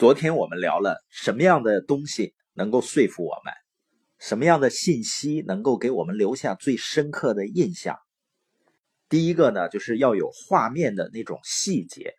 [0.00, 3.52] 昨天我们聊了什么样的东西能够说服我们，
[4.18, 7.98] 什么样的信息能够给我们留下最深刻的印象。
[9.10, 12.12] 第一个呢，就是要有画面的那种细节；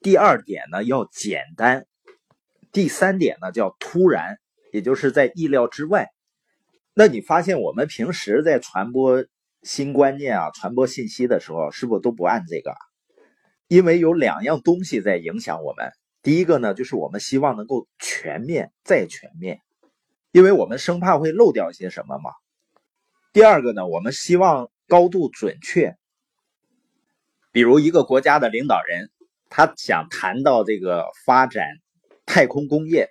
[0.00, 1.80] 第二点呢，要简单；
[2.70, 4.38] 第三点呢，叫突然，
[4.72, 6.06] 也就是在意料之外。
[6.94, 9.26] 那你发现我们平时在传播
[9.64, 12.72] 新观念啊、传播信息的时候，是不是都不按这个？
[13.66, 15.90] 因为有两样东西在影响我们。
[16.26, 19.60] 第一个呢，就是我们希望能够全面再全面，
[20.32, 22.32] 因为我们生怕会漏掉一些什么嘛。
[23.32, 25.96] 第二个呢，我们希望高度准确。
[27.52, 29.08] 比如一个国家的领导人，
[29.50, 31.64] 他想谈到这个发展
[32.26, 33.10] 太空工业，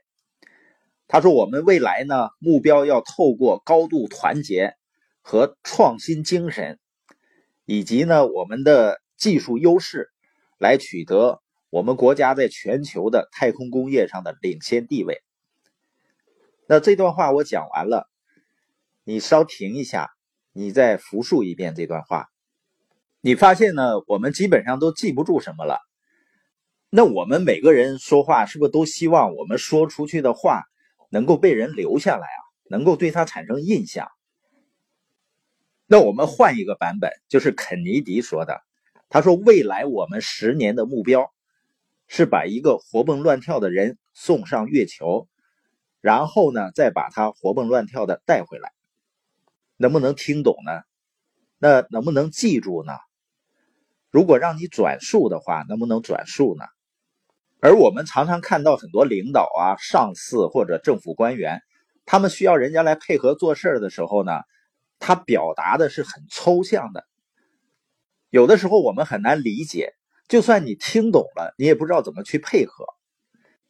[1.08, 4.76] 他说我们未来呢目标要透过高度团结
[5.22, 6.80] 和创新精神，
[7.64, 10.10] 以及呢我们的技术优势
[10.58, 11.42] 来取得。
[11.76, 15.22] 我们国家在全球的太空工业上的领先地位。
[16.70, 18.10] 那这段话我讲完了，
[19.04, 20.10] 你稍停一下，
[20.54, 22.28] 你再复述一遍这段话。
[23.20, 25.82] 你发现呢，我们基本上都记不住什么了。
[26.90, 30.64] 那我们每个人说话是不是都希望我们说出去的话
[31.10, 32.40] 能够被人留下来啊？
[32.70, 34.08] 能够对他产生印象？
[35.88, 38.62] 那我们换一个版本，就是肯尼迪说的，
[39.10, 41.35] 他说未来我们十年的目标。
[42.08, 45.28] 是把一个活蹦乱跳的人送上月球，
[46.02, 48.72] 然后呢，再把他活蹦乱跳的带回来，
[49.78, 50.84] 能不能听懂呢？
[51.58, 52.94] 那能不能记住呢？
[54.12, 56.66] 如果让你转述的话，能不能转述呢？
[57.60, 61.62] 而我们常常看到很多领导啊、上司或者政府官员，
[62.06, 64.42] 他们需要人家来配合做事的时候呢，
[65.00, 67.06] 他表达的是很抽象的，
[68.30, 69.94] 有的时候我们很难理解。
[70.28, 72.86] 就算你听懂了，你也不知道怎么去配合。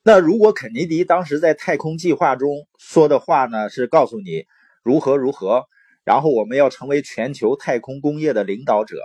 [0.04, 4.46] 那如果肯尼迪当时在太空计划中说的话呢，是告诉你
[4.84, 5.66] 如何如何，
[6.04, 8.98] 然后我们要成为全球太空工业的领导者。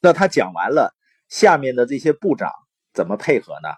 [0.00, 0.94] 那他讲完了，
[1.28, 2.50] 下面的这些部长
[2.92, 3.68] 怎么配合呢？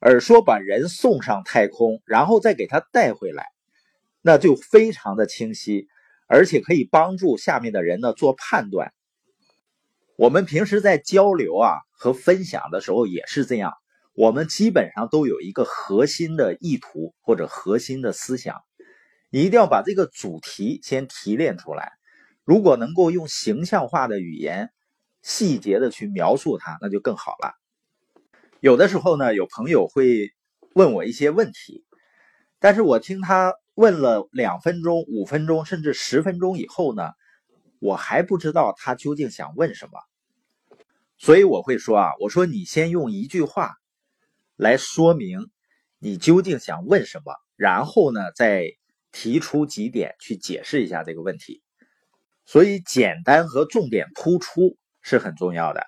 [0.00, 3.46] 而说把人送上太空，然后再给他带回来，
[4.22, 5.88] 那就非常的清晰，
[6.28, 8.92] 而且可以帮助下面的人呢做判断。
[10.18, 13.74] 我们平时在交流啊和分享的时候也是这样，
[14.14, 18.56] 我们基本上都有一个核心的意图或者核心的思想，
[19.30, 21.92] 你一定要把这个主题先提炼出来。
[22.42, 24.72] 如果能够用形象化的语言，
[25.22, 27.52] 细节的去描述它，那就更好了。
[28.58, 30.32] 有的时候呢，有朋友会
[30.74, 31.84] 问我一些问题，
[32.58, 37.12] 但是我听他问了两分钟、五分钟，甚至十分钟以后呢。
[37.80, 40.00] 我还不知道他究竟想问什么，
[41.16, 43.76] 所以我会说啊，我说你先用一句话
[44.56, 45.50] 来说明
[45.98, 48.66] 你究竟想问什么，然后呢再
[49.12, 51.62] 提出几点去解释一下这个问题。
[52.44, 55.86] 所以简单和重点突出是很重要的。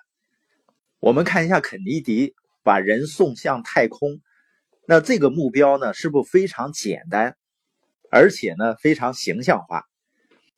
[0.99, 4.21] 我们看一下肯尼迪把人送向太空，
[4.87, 7.35] 那这个目标呢是不是非常简单，
[8.11, 9.83] 而且呢非常形象化？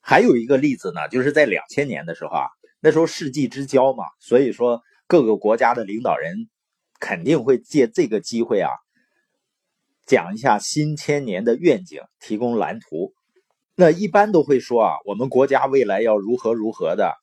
[0.05, 2.47] 还有一个例子呢，就是在两千年的时候啊，
[2.81, 6.49] 那时候世纪之交嘛，所以说各个国家的领导人
[6.99, 8.69] 肯定会借这个机会啊，
[10.05, 13.13] 讲一下新千年的愿景，提供蓝图。
[13.75, 17.15] 那一般都会说啊，我们国家未来要如何如何的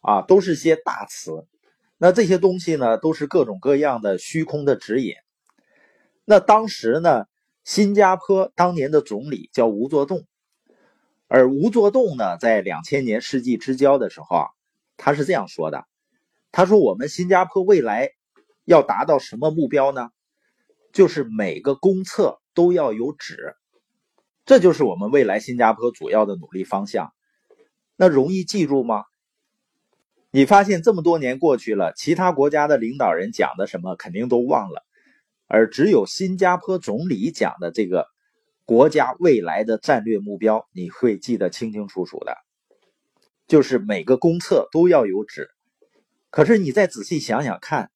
[0.00, 1.46] 啊，都是些大词。
[1.98, 5.12] 那这些东西呢，都是各种各样的虚空的指引。
[6.24, 7.26] 那当时呢，
[7.64, 10.24] 新加坡当年的总理叫吴作栋。
[11.34, 14.46] 而吴作栋呢，在两千年世纪之交的时候啊，
[14.96, 15.84] 他是这样说的
[16.52, 18.10] ：“他说我们新加坡未来
[18.64, 20.10] 要达到什么目标呢？
[20.92, 23.56] 就是每个公厕都要有纸，
[24.44, 27.12] 这就是我们未来新加坡主要的努力方向。
[27.96, 29.02] 那容易记住吗？
[30.30, 34.84] 你发现这么多年过去了，其他国家的领导人讲的什么肯定都忘了，
[35.48, 38.06] 而只有新加坡总理讲的这个。”
[38.66, 42.34] 国家未来的战略目标，你会记得清清楚楚的，
[43.46, 45.50] 就是每个公厕都要有纸。
[46.30, 47.90] 可是你再仔细想想看，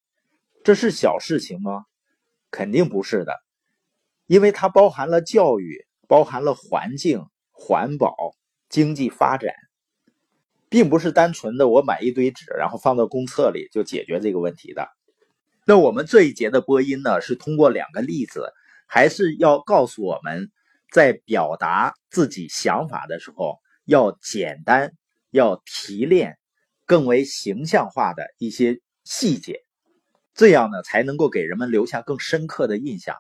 [0.63, 1.87] 这是小事情吗？
[2.51, 3.33] 肯定不是的，
[4.27, 8.15] 因为它包含了教育，包含了环境、环保、
[8.69, 9.55] 经济发展，
[10.69, 14.87] 并不是单纯的我买一堆纸，然后放到公厕里就解决这个问题的。
[15.65, 18.53] 那我们这一节的播音呢，是通过两个例子，
[18.87, 20.51] 还是要告诉我们。
[20.91, 24.93] 在表达自己想法的时候，要简单，
[25.31, 26.39] 要提炼，
[26.87, 29.61] 更为形象化的一些细节。
[30.35, 33.17] 这样呢才能够给人们留下更深刻的印象。